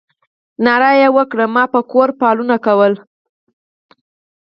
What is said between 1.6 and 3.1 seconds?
به په کور فالونه کول.